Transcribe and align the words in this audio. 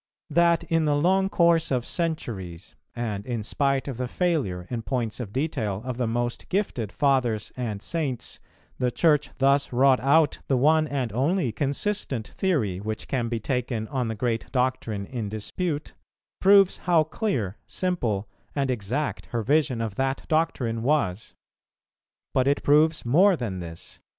That 0.31 0.63
in 0.63 0.85
the 0.85 0.95
long 0.95 1.29
course 1.29 1.69
of 1.69 1.85
centuries, 1.85 2.75
and 2.95 3.23
in 3.23 3.43
spite 3.43 3.87
of 3.87 3.97
the 3.97 4.07
failure, 4.07 4.65
in 4.71 4.81
points 4.81 5.19
of 5.19 5.31
detail, 5.31 5.83
of 5.85 5.97
the 5.97 6.07
most 6.07 6.49
gifted 6.49 6.91
Fathers 6.91 7.51
and 7.55 7.83
Saints, 7.83 8.39
the 8.79 8.89
Church 8.89 9.29
thus 9.37 9.71
wrought 9.71 9.99
out 9.99 10.39
the 10.47 10.57
one 10.57 10.87
and 10.87 11.13
only 11.13 11.51
consistent 11.51 12.27
theory 12.29 12.79
which 12.79 13.07
can 13.07 13.29
be 13.29 13.37
taken 13.39 13.87
on 13.89 14.07
the 14.07 14.15
great 14.15 14.51
doctrine 14.51 15.05
in 15.05 15.29
dispute, 15.29 15.93
proves 16.39 16.77
how 16.89 17.03
clear, 17.03 17.59
simple, 17.67 18.27
and 18.55 18.71
exact 18.71 19.27
her 19.27 19.43
vision 19.43 19.81
of 19.81 19.97
that 19.97 20.27
doctrine 20.27 20.81
was. 20.81 21.35
But 22.33 22.47
it 22.47 22.63
proves 22.63 23.05
more 23.05 23.35
than 23.35 23.59
this. 23.59 23.99